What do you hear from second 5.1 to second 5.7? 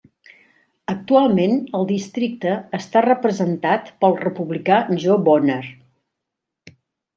Bonner.